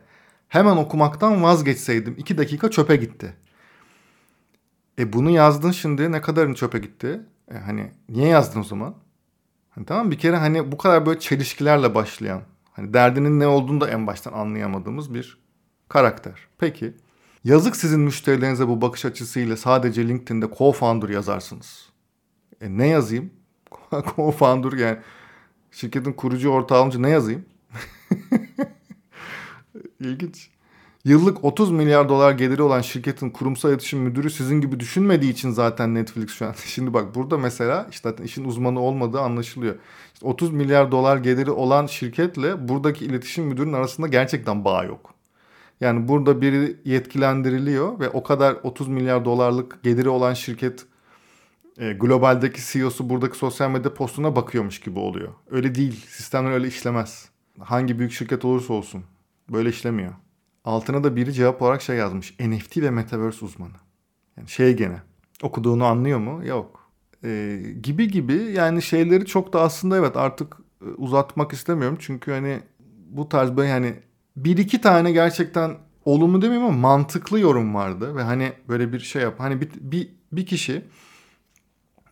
[0.48, 2.16] hemen okumaktan vazgeçseydim.
[2.18, 3.34] 2 dakika çöpe gitti.
[5.00, 7.22] E bunu yazdın şimdi ne kadarın çöpe gitti?
[7.52, 8.96] E hani niye yazdın o zaman?
[9.70, 13.90] Hani tamam bir kere hani bu kadar böyle çelişkilerle başlayan, hani derdinin ne olduğunu da
[13.90, 15.38] en baştan anlayamadığımız bir
[15.90, 16.34] karakter.
[16.58, 16.94] Peki
[17.48, 21.90] yazık sizin müşterilerinize bu bakış açısıyla sadece LinkedIn'de co-founder yazarsınız.
[22.62, 23.30] E ne yazayım?
[23.92, 24.98] co-founder yani
[25.72, 27.46] şirketin kurucu ortağı olunca ne yazayım?
[30.00, 30.50] İlginç.
[31.06, 35.96] Yıllık 30 milyar dolar geliri olan şirketin kurumsal iletişim müdürü sizin gibi düşünmediği için zaten
[35.96, 36.56] Netflix şu an.
[36.66, 39.76] Şimdi bak burada mesela işte işin uzmanı olmadığı anlaşılıyor.
[40.14, 45.17] İşte 30 milyar dolar geliri olan şirketle buradaki iletişim müdürünün arasında gerçekten bağ yok.
[45.82, 50.86] Yani burada biri yetkilendiriliyor ve o kadar 30 milyar dolarlık geliri olan şirket
[51.78, 55.34] e, globaldeki CEO'su buradaki sosyal medya postuna bakıyormuş gibi oluyor.
[55.52, 56.06] Öyle değil.
[56.08, 57.30] Sistemler öyle işlemez.
[57.60, 59.04] Hangi büyük şirket olursa olsun
[59.52, 60.14] böyle işlemiyor.
[60.66, 62.36] Altına da biri cevap olarak şey yazmış.
[62.40, 63.76] NFT ve Metaverse uzmanı.
[64.38, 65.02] Yani şey gene.
[65.44, 66.46] Okuduğunu anlıyor mu?
[66.46, 66.90] Yok.
[67.24, 71.98] Ee, gibi gibi yani şeyleri çok da aslında evet artık e, uzatmak istemiyorum.
[72.00, 72.60] Çünkü hani
[73.10, 73.96] bu tarz böyle hani
[74.38, 78.16] bir iki tane gerçekten olumlu demeyeyim ama mantıklı yorum vardı.
[78.16, 79.36] Ve hani böyle bir şey yap.
[79.38, 80.86] Hani bir, bir, bir kişi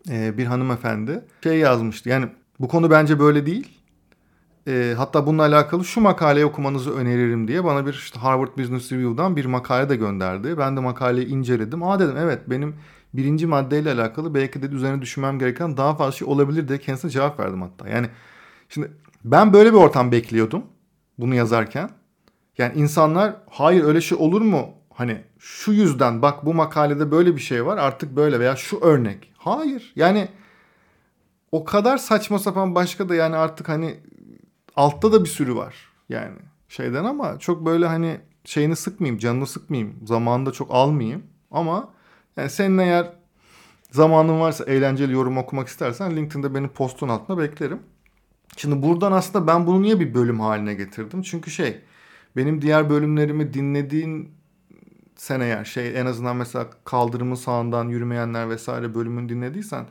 [0.10, 2.10] e, bir hanımefendi şey yazmıştı.
[2.10, 2.28] Yani
[2.60, 3.78] bu konu bence böyle değil.
[4.68, 9.36] E, hatta bununla alakalı şu makaleyi okumanızı öneririm diye bana bir işte Harvard Business Review'dan
[9.36, 10.58] bir makale de gönderdi.
[10.58, 11.84] Ben de makaleyi inceledim.
[11.84, 12.76] Aa dedim evet benim
[13.14, 17.40] birinci maddeyle alakalı belki de üzerine düşünmem gereken daha fazla şey olabilir diye kendisine cevap
[17.40, 17.90] verdim hatta.
[17.90, 18.08] Yani
[18.70, 18.92] şimdi
[19.24, 20.64] ben böyle bir ortam bekliyordum
[21.18, 21.90] bunu yazarken.
[22.58, 24.70] Yani insanlar hayır öyle şey olur mu?
[24.94, 29.34] Hani şu yüzden bak bu makalede böyle bir şey var artık böyle veya şu örnek.
[29.38, 30.28] Hayır yani
[31.52, 34.00] o kadar saçma sapan başka da yani artık hani
[34.76, 35.76] altta da bir sürü var
[36.10, 36.38] yani
[36.70, 41.90] şeyden ama çok böyle hani şeyini sıkmayayım, canını sıkmayayım, zamanında çok almayayım ama
[42.38, 43.12] yani senin eğer
[43.92, 47.80] zamanın varsa eğlenceli yorum okumak istersen LinkedIn'de benim postun altında beklerim.
[48.58, 51.22] Şimdi buradan aslında ben bunu niye bir bölüm haline getirdim?
[51.22, 51.82] Çünkü şey
[52.36, 54.32] benim diğer bölümlerimi dinlediğin
[55.16, 59.86] sen eğer şey en azından mesela kaldırımın sağından yürümeyenler vesaire bölümünü dinlediysen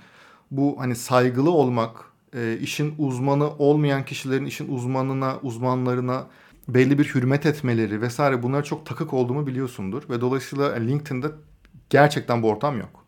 [0.50, 2.04] bu hani saygılı olmak
[2.36, 6.26] e, işin uzmanı olmayan kişilerin işin uzmanına, uzmanlarına
[6.68, 10.02] belli bir hürmet etmeleri vesaire bunlara çok takık olduğumu biliyorsundur.
[10.10, 11.26] Ve dolayısıyla LinkedIn'de
[11.90, 13.04] gerçekten bu ortam yok.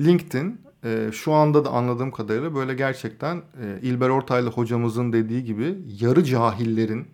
[0.00, 5.78] LinkedIn e, şu anda da anladığım kadarıyla böyle gerçekten e, İlber Ortaylı hocamızın dediği gibi
[6.00, 7.06] yarı cahillerin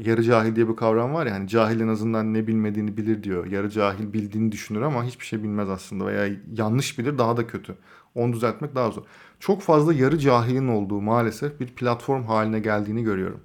[0.00, 3.46] yarı cahil diye bir kavram var ya hani cahil en azından ne bilmediğini bilir diyor.
[3.46, 7.74] Yarı cahil bildiğini düşünür ama hiçbir şey bilmez aslında veya yanlış bilir daha da kötü.
[8.14, 9.02] Onu düzeltmek daha zor.
[9.40, 13.40] Çok fazla yarı cahilin olduğu maalesef bir platform haline geldiğini görüyorum.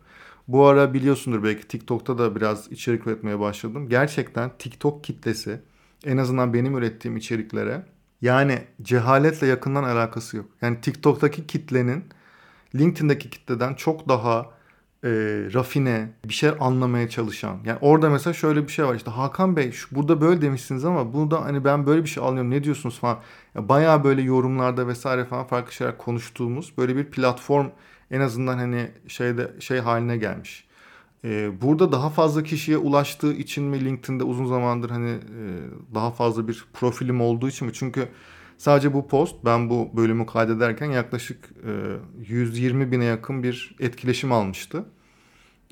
[0.47, 3.89] Bu ara biliyorsundur belki TikTok'ta da biraz içerik üretmeye başladım.
[3.89, 5.61] Gerçekten TikTok kitlesi
[6.05, 7.85] en azından benim ürettiğim içeriklere
[8.21, 10.45] yani cehaletle yakından alakası yok.
[10.61, 12.03] Yani TikTok'taki kitlenin
[12.75, 14.54] LinkedIn'deki kitleden çok daha
[15.05, 15.09] e,
[15.53, 17.57] rafine, bir şey anlamaya çalışan.
[17.65, 21.13] Yani orada mesela şöyle bir şey var işte Hakan Bey şu, burada böyle demişsiniz ama
[21.13, 23.19] burada hani ben böyle bir şey anlıyorum ne diyorsunuz falan.
[23.55, 27.67] Ya bayağı böyle yorumlarda vesaire falan farklı şeyler konuştuğumuz böyle bir platform
[28.11, 30.67] en azından hani şeyde şey haline gelmiş.
[31.23, 35.43] Ee, burada daha fazla kişiye ulaştığı için mi LinkedIn'de uzun zamandır hani e,
[35.95, 37.73] daha fazla bir profilim olduğu için mi?
[37.73, 38.09] Çünkü
[38.57, 44.85] Sadece bu post ben bu bölümü kaydederken yaklaşık e, 120 bine yakın bir etkileşim almıştı.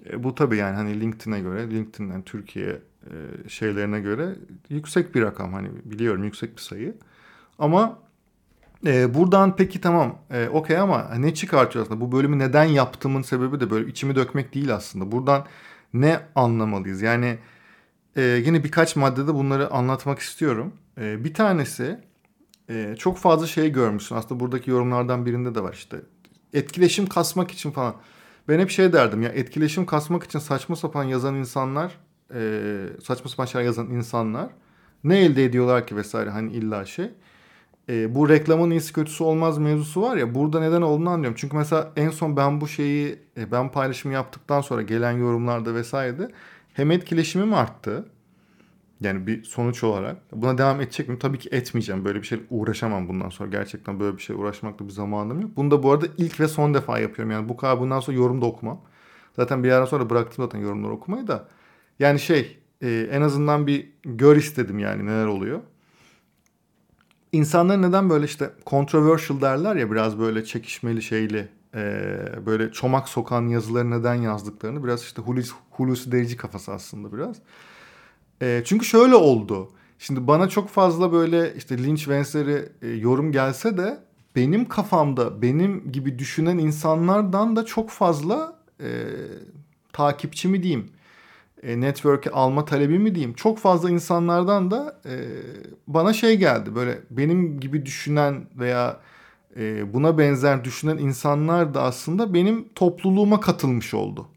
[0.09, 4.35] E, bu tabii yani hani LinkedIn'e göre, LinkedIn'den Türkiye e, şeylerine göre
[4.69, 5.53] yüksek bir rakam.
[5.53, 6.95] Hani biliyorum yüksek bir sayı.
[7.59, 7.99] Ama
[8.85, 12.01] e, buradan peki tamam e, okey ama ne çıkartıyor aslında?
[12.01, 15.11] Bu bölümü neden yaptığımın sebebi de böyle içimi dökmek değil aslında.
[15.11, 15.45] Buradan
[15.93, 17.01] ne anlamalıyız?
[17.01, 17.37] Yani
[18.17, 20.73] yine birkaç maddede bunları anlatmak istiyorum.
[20.97, 21.99] Bir tanesi
[22.97, 24.15] çok fazla şey görmüşsün.
[24.15, 25.97] Aslında buradaki yorumlardan birinde de var işte.
[26.53, 27.95] Etkileşim kasmak için falan.
[28.47, 31.99] Ben hep şey derdim ya etkileşim kasmak için saçma sapan yazan insanlar,
[32.33, 32.61] e,
[33.03, 34.49] saçma sapan şeyler yazan insanlar
[35.03, 37.11] ne elde ediyorlar ki vesaire hani illa şey.
[37.89, 41.37] E, bu reklamın iyisi kötüsü olmaz mevzusu var ya burada neden olduğunu anlıyorum.
[41.39, 46.31] Çünkü mesela en son ben bu şeyi e, ben paylaşımı yaptıktan sonra gelen yorumlarda vesairede
[46.73, 48.05] hem etkileşimim arttı
[49.01, 50.17] yani bir sonuç olarak.
[50.31, 51.19] Buna devam edecek miyim?
[51.19, 52.05] Tabii ki etmeyeceğim.
[52.05, 53.49] Böyle bir şey uğraşamam bundan sonra.
[53.49, 55.51] Gerçekten böyle bir şey uğraşmakta bir zamanım yok.
[55.55, 57.31] Bunu da bu arada ilk ve son defa yapıyorum.
[57.31, 58.81] Yani bu kadar bundan sonra yorum da okumam.
[59.35, 61.47] Zaten bir yerden sonra bıraktım zaten yorumları okumayı da.
[61.99, 65.59] Yani şey e, en azından bir gör istedim yani neler oluyor.
[67.31, 71.85] İnsanlar neden böyle işte controversial derler ya biraz böyle çekişmeli şeyli e,
[72.45, 77.35] böyle çomak sokan yazıları neden yazdıklarını biraz işte Hulusi, Hulusi Derici kafası aslında biraz.
[78.43, 79.71] E, çünkü şöyle oldu.
[79.99, 83.99] Şimdi bana çok fazla böyle işte linç benzeri e, yorum gelse de
[84.35, 88.87] benim kafamda benim gibi düşünen insanlardan da çok fazla e,
[89.93, 90.89] takipçi mi diyeyim,
[91.63, 93.33] e, network'e alma talebi mi diyeyim.
[93.33, 95.15] Çok fazla insanlardan da e,
[95.87, 98.99] bana şey geldi böyle benim gibi düşünen veya
[99.57, 104.27] e, buna benzer düşünen insanlar da aslında benim topluluğuma katılmış oldu.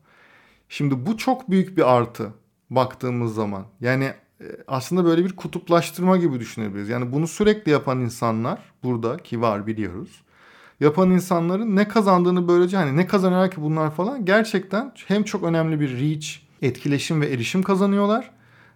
[0.69, 2.33] Şimdi bu çok büyük bir artı
[2.70, 3.64] baktığımız zaman.
[3.81, 4.05] Yani
[4.40, 6.88] e, aslında böyle bir kutuplaştırma gibi düşünebiliriz.
[6.88, 10.22] Yani bunu sürekli yapan insanlar burada ki var biliyoruz.
[10.81, 15.81] Yapan insanların ne kazandığını böylece hani ne kazanıyor ki bunlar falan gerçekten hem çok önemli
[15.81, 16.26] bir reach,
[16.62, 18.31] etkileşim ve erişim kazanıyorlar.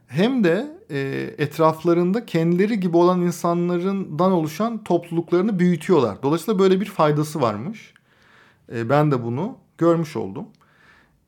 [0.07, 0.99] Hem de e,
[1.39, 6.23] etraflarında kendileri gibi olan insanlardan oluşan topluluklarını büyütüyorlar.
[6.23, 7.95] Dolayısıyla böyle bir faydası varmış.
[8.73, 10.47] E, ben de bunu görmüş oldum.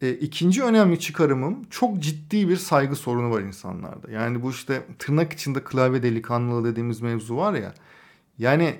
[0.02, 4.10] E, ikinci önemli çıkarımım çok ciddi bir saygı sorunu var insanlarda.
[4.10, 7.74] Yani bu işte tırnak içinde klavye delikanlılığı dediğimiz mevzu var ya.
[8.38, 8.74] Yani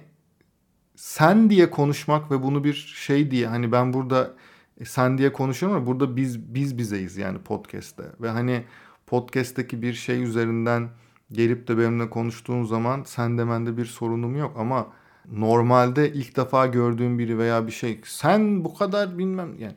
[0.97, 4.35] sen diye konuşmak ve bunu bir şey diye hani ben burada
[4.81, 8.05] e, sen diye konuşuyorum ama burada biz biz bizeyiz yani podcast'te.
[8.21, 8.65] Ve hani
[9.07, 10.89] podcast'teki bir şey üzerinden
[11.33, 14.87] gelip de benimle konuştuğun zaman sen demende bir sorunum yok ama
[15.33, 19.75] normalde ilk defa gördüğüm biri veya bir şey sen bu kadar bilmem yani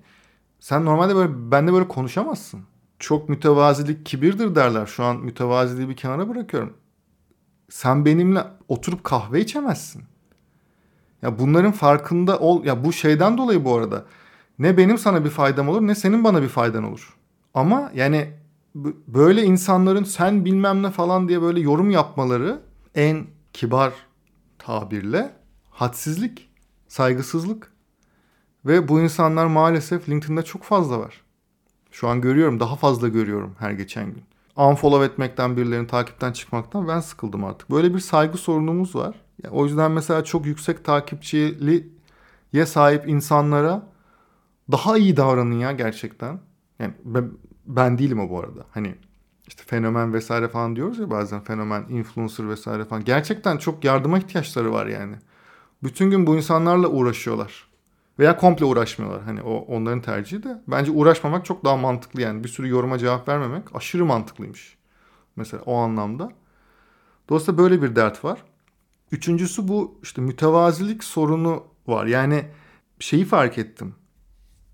[0.65, 2.61] sen normalde böyle benle böyle konuşamazsın.
[2.99, 4.85] Çok mütevazilik kibirdir derler.
[4.85, 6.73] Şu an mütevaziliği bir kenara bırakıyorum.
[7.69, 10.03] Sen benimle oturup kahve içemezsin.
[11.21, 12.65] Ya bunların farkında ol.
[12.65, 14.05] Ya bu şeyden dolayı bu arada.
[14.59, 17.17] Ne benim sana bir faydam olur ne senin bana bir faydan olur.
[17.53, 18.31] Ama yani
[19.07, 22.61] böyle insanların sen bilmem ne falan diye böyle yorum yapmaları
[22.95, 23.93] en kibar
[24.59, 25.31] tabirle
[25.69, 26.49] hadsizlik,
[26.87, 27.74] saygısızlık.
[28.65, 31.21] Ve bu insanlar maalesef LinkedIn'de çok fazla var.
[31.91, 34.23] Şu an görüyorum, daha fazla görüyorum her geçen gün.
[34.55, 37.71] Unfollow etmekten, birilerini takipten çıkmaktan ben sıkıldım artık.
[37.71, 39.15] Böyle bir saygı sorunumuz var.
[39.43, 43.87] Yani o yüzden mesela çok yüksek takipçiliğe sahip insanlara
[44.71, 46.39] daha iyi davranın ya gerçekten.
[46.79, 47.31] Yani ben,
[47.65, 48.65] ben değilim o bu arada.
[48.71, 48.95] Hani
[49.47, 53.03] işte fenomen vesaire falan diyoruz ya bazen fenomen, influencer vesaire falan.
[53.03, 55.15] Gerçekten çok yardıma ihtiyaçları var yani.
[55.83, 57.74] Bütün gün bu insanlarla uğraşıyorlar.
[58.19, 59.23] Veya komple uğraşmıyorlar.
[59.23, 60.61] Hani o onların tercihi de.
[60.67, 62.43] Bence uğraşmamak çok daha mantıklı yani.
[62.43, 64.77] Bir sürü yoruma cevap vermemek aşırı mantıklıymış.
[65.35, 66.31] Mesela o anlamda.
[67.29, 68.43] Dolayısıyla böyle bir dert var.
[69.11, 72.05] Üçüncüsü bu işte mütevazilik sorunu var.
[72.05, 72.45] Yani
[72.99, 73.95] şeyi fark ettim.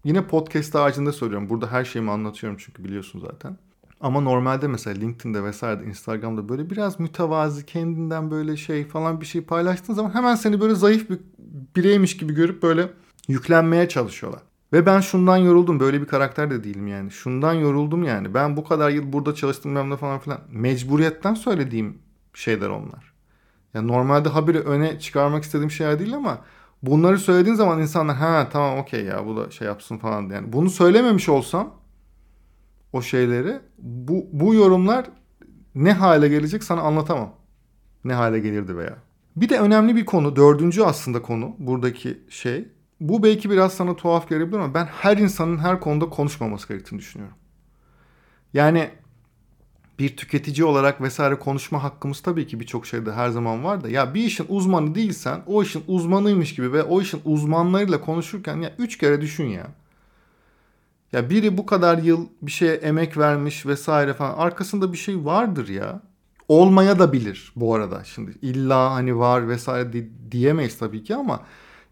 [0.04, 1.50] Yine podcast ağacında söylüyorum.
[1.50, 3.58] Burada her şeyimi anlatıyorum çünkü biliyorsun zaten.
[4.02, 9.42] Ama normalde mesela LinkedIn'de vesaire Instagram'da böyle biraz mütevazi kendinden böyle şey falan bir şey
[9.42, 11.20] paylaştığın zaman hemen seni böyle zayıf bir
[11.76, 12.90] bireymiş gibi görüp böyle
[13.28, 14.42] yüklenmeye çalışıyorlar.
[14.74, 15.80] Ve ben şundan yoruldum.
[15.80, 17.12] Böyle bir karakter de değilim yani.
[17.12, 18.34] Şundan yoruldum yani.
[18.34, 20.40] Ben bu kadar yıl burada çalıştım ben de falan filan.
[20.52, 21.98] Mecburiyetten söylediğim
[22.34, 23.14] şeyler onlar.
[23.74, 26.42] Yani normalde haberi öne çıkarmak istediğim şeyler değil ama
[26.84, 30.54] bunları söylediğin zaman insanlar ha tamam okey ya bu da şey yapsın falan yani.
[30.54, 31.74] Bunu söylememiş olsam
[32.94, 35.06] o şeyleri bu, bu yorumlar
[35.76, 37.34] ne hale gelecek sana anlatamam.
[38.04, 38.98] Ne hale gelirdi veya.
[39.36, 42.68] Bir de önemli bir konu, dördüncü aslında konu buradaki şey
[43.02, 47.38] bu belki biraz sana tuhaf gelebilir ama ben her insanın her konuda konuşmaması gerektiğini düşünüyorum.
[48.54, 48.90] Yani
[50.00, 54.14] bir tüketici olarak vesaire konuşma hakkımız tabii ki birçok şeyde her zaman var da ya
[54.14, 58.98] bir işin uzmanı değilsen o işin uzmanıymış gibi ve o işin uzmanlarıyla konuşurken ya üç
[58.98, 59.68] kere düşün ya.
[61.12, 65.68] Ya biri bu kadar yıl bir şeye emek vermiş vesaire falan arkasında bir şey vardır
[65.68, 66.02] ya.
[66.48, 68.04] Olmaya da bilir bu arada.
[68.04, 71.42] Şimdi illa hani var vesaire diyemeyiz tabii ki ama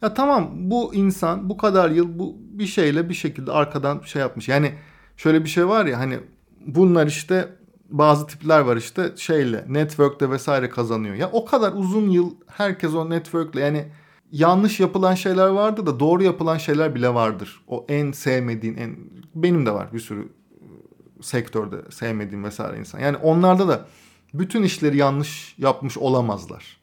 [0.01, 4.47] ya tamam bu insan bu kadar yıl bu bir şeyle bir şekilde arkadan şey yapmış.
[4.49, 4.73] Yani
[5.17, 6.19] şöyle bir şey var ya hani
[6.65, 7.49] bunlar işte
[7.89, 11.15] bazı tipler var işte şeyle network'te vesaire kazanıyor.
[11.15, 13.85] Ya o kadar uzun yıl herkes o network'le yani
[14.31, 17.61] yanlış yapılan şeyler vardı da doğru yapılan şeyler bile vardır.
[17.67, 18.95] O en sevmediğin en
[19.35, 22.99] benim de var bir sürü ıı, sektörde sevmediğim vesaire insan.
[22.99, 23.85] Yani onlarda da
[24.33, 26.78] bütün işleri yanlış yapmış olamazlar.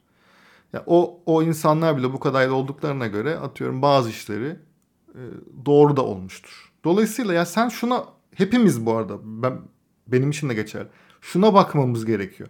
[0.73, 4.57] Ya o o insanlar bile bu kadar olduklarına göre atıyorum bazı işleri
[5.15, 5.23] e,
[5.67, 6.73] doğru da olmuştur.
[6.85, 9.59] Dolayısıyla ya sen şuna hepimiz bu arada ben
[10.07, 10.87] benim için de geçer.
[11.21, 12.49] Şuna bakmamız gerekiyor.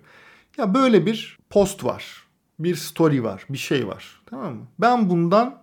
[0.59, 2.27] Ya böyle bir post var.
[2.59, 3.47] Bir story var.
[3.51, 4.23] Bir şey var.
[4.27, 4.67] Tamam mı?
[4.79, 5.63] Ben bundan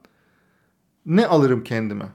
[1.06, 2.06] ne alırım kendime?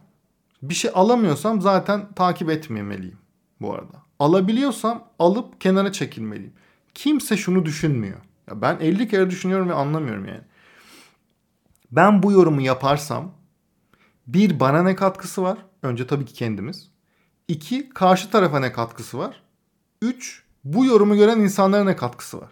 [0.63, 3.19] Bir şey alamıyorsam zaten takip etmemeliyim
[3.61, 4.03] bu arada.
[4.19, 6.53] Alabiliyorsam alıp kenara çekilmeliyim.
[6.95, 8.19] Kimse şunu düşünmüyor.
[8.49, 10.41] Ya ben 50 kere düşünüyorum ve anlamıyorum yani.
[11.93, 13.35] Ben bu yorumu yaparsam
[14.27, 15.59] bir bana ne katkısı var?
[15.83, 16.91] Önce tabii ki kendimiz.
[17.49, 19.43] İki karşı tarafa ne katkısı var?
[20.03, 22.51] Üç bu yorumu gören insanlara ne katkısı var?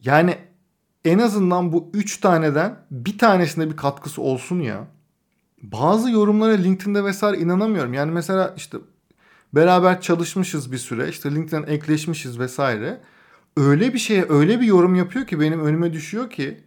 [0.00, 0.38] Yani
[1.04, 4.86] en azından bu üç taneden bir tanesinde bir katkısı olsun ya.
[5.62, 7.94] Bazı yorumlara LinkedIn'de vesaire inanamıyorum.
[7.94, 8.78] Yani mesela işte
[9.52, 11.08] beraber çalışmışız bir süre.
[11.08, 13.00] işte LinkedIn'den ekleşmişiz vesaire.
[13.56, 16.60] Öyle bir şeye öyle bir yorum yapıyor ki benim önüme düşüyor ki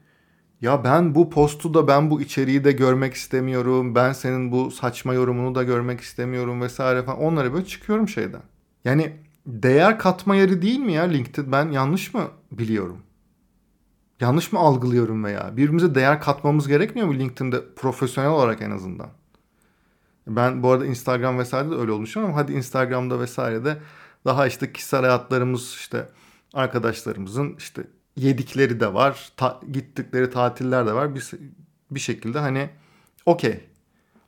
[0.61, 3.95] ya ben bu postu da ben bu içeriği de görmek istemiyorum.
[3.95, 7.19] Ben senin bu saçma yorumunu da görmek istemiyorum vesaire falan.
[7.19, 8.41] Onlara böyle çıkıyorum şeyden.
[8.85, 9.13] Yani
[9.47, 11.51] değer katma yeri değil mi ya LinkedIn?
[11.51, 12.97] Ben yanlış mı biliyorum?
[14.19, 15.57] Yanlış mı algılıyorum veya?
[15.57, 19.09] Birbirimize değer katmamız gerekmiyor mu LinkedIn'de profesyonel olarak en azından?
[20.27, 23.77] Ben bu arada Instagram vesaire de öyle olmuşum ama hadi Instagram'da vesaire de
[24.25, 26.09] daha işte kişisel hayatlarımız işte
[26.53, 27.83] arkadaşlarımızın işte
[28.15, 29.31] yedikleri de var.
[29.37, 31.15] Ta, gittikleri tatiller de var.
[31.15, 31.31] Bir,
[31.91, 32.69] bir şekilde hani
[33.25, 33.59] okey.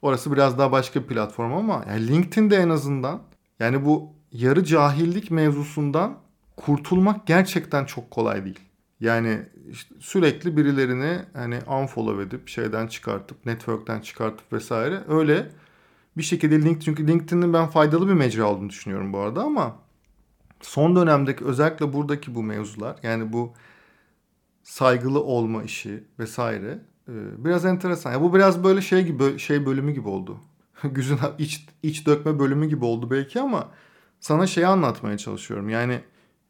[0.01, 3.21] Orası biraz daha başka bir platform ama yani LinkedIn'de en azından
[3.59, 6.17] yani bu yarı cahillik mevzusundan
[6.57, 8.59] kurtulmak gerçekten çok kolay değil.
[8.99, 15.49] Yani işte sürekli birilerini hani unfollow edip şeyden çıkartıp network'ten çıkartıp vesaire öyle
[16.17, 19.75] bir şekilde LinkedIn çünkü LinkedIn'in ben faydalı bir mecra olduğunu düşünüyorum bu arada ama
[20.61, 23.53] son dönemdeki özellikle buradaki bu mevzular yani bu
[24.63, 28.11] saygılı olma işi vesaire e, biraz enteresan.
[28.11, 30.37] Ya bu biraz böyle şey gibi şey bölümü gibi oldu.
[30.83, 33.69] Güzün iç iç dökme bölümü gibi oldu belki ama
[34.19, 35.69] sana şeyi anlatmaya çalışıyorum.
[35.69, 35.99] Yani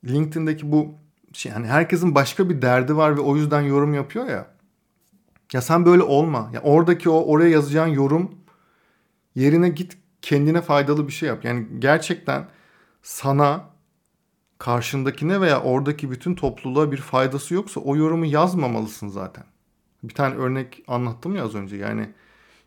[0.06, 0.96] LinkedIn'deki bu
[1.34, 4.48] şey hani herkesin başka bir derdi var ve o yüzden yorum yapıyor ya.
[5.54, 6.50] Ya sen böyle olma.
[6.54, 8.32] Ya oradaki o oraya yazacağın yorum
[9.36, 11.46] yerine git kendine faydalı bir şey yap.
[11.46, 12.48] Yani gerçekten
[13.04, 13.72] sana
[14.62, 19.44] karşındakine veya oradaki bütün topluluğa bir faydası yoksa o yorumu yazmamalısın zaten.
[20.04, 22.10] Bir tane örnek anlattım ya az önce yani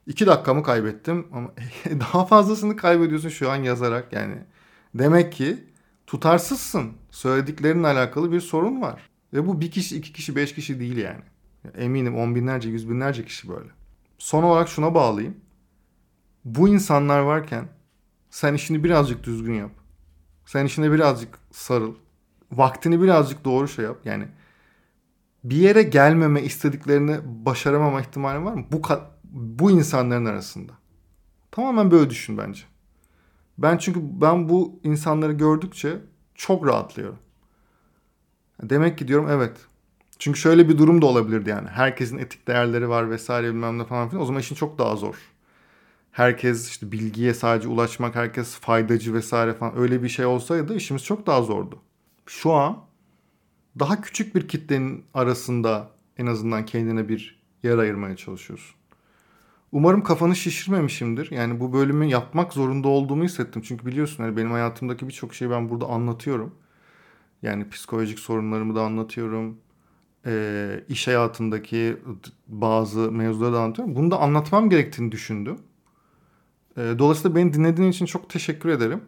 [0.06, 1.50] iki dakikamı kaybettim ama
[2.00, 4.36] daha fazlasını kaybediyorsun şu an yazarak yani.
[4.94, 5.64] Demek ki
[6.06, 6.92] tutarsızsın.
[7.10, 9.10] Söylediklerinle alakalı bir sorun var.
[9.32, 11.22] Ve bu bir kişi, iki kişi, beş kişi değil yani.
[11.76, 13.68] Eminim on binlerce, yüz binlerce kişi böyle.
[14.18, 15.36] Son olarak şuna bağlayayım.
[16.44, 17.68] Bu insanlar varken
[18.30, 19.70] sen işini birazcık düzgün yap.
[20.46, 21.94] Sen işine birazcık sarıl.
[22.52, 23.96] Vaktini birazcık doğru şey yap.
[24.04, 24.28] Yani
[25.44, 28.64] bir yere gelmeme istediklerini başaramama ihtimali var mı?
[28.72, 28.82] Bu
[29.24, 30.72] bu insanların arasında.
[31.50, 32.62] Tamamen böyle düşün bence.
[33.58, 35.98] Ben çünkü ben bu insanları gördükçe
[36.34, 37.18] çok rahatlıyorum.
[38.62, 39.56] Demek ki diyorum evet.
[40.18, 41.68] Çünkü şöyle bir durum da olabilirdi yani.
[41.68, 44.22] Herkesin etik değerleri var vesaire bilmem ne falan filan.
[44.22, 45.33] O zaman işin çok daha zor
[46.14, 51.26] herkes işte bilgiye sadece ulaşmak, herkes faydacı vesaire falan öyle bir şey olsaydı işimiz çok
[51.26, 51.80] daha zordu.
[52.26, 52.78] Şu an
[53.78, 58.76] daha küçük bir kitlenin arasında en azından kendine bir yer ayırmaya çalışıyorsun.
[59.72, 61.30] Umarım kafanı şişirmemişimdir.
[61.30, 63.62] Yani bu bölümü yapmak zorunda olduğumu hissettim.
[63.62, 66.54] Çünkü biliyorsun hani benim hayatımdaki birçok şeyi ben burada anlatıyorum.
[67.42, 69.58] Yani psikolojik sorunlarımı da anlatıyorum.
[70.26, 71.96] E, iş hayatındaki
[72.48, 73.96] bazı mevzuları da anlatıyorum.
[73.96, 75.58] Bunu da anlatmam gerektiğini düşündüm.
[76.76, 79.00] Ee, dolayısıyla beni dinlediğin için çok teşekkür ederim.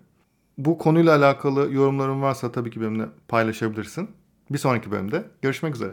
[0.58, 4.10] Bu konuyla alakalı yorumların varsa tabii ki benimle paylaşabilirsin.
[4.50, 5.92] Bir sonraki bölümde görüşmek üzere.